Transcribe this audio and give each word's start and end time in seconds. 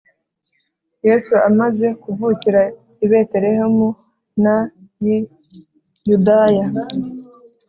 Yesu 1.07 1.33
amaze 1.49 1.87
kuvukira 2.01 2.61
i 3.05 3.07
Betelehemu 3.11 3.89
n 4.41 4.43
y 5.03 5.05
i 5.15 5.17
Yudaya 6.09 6.65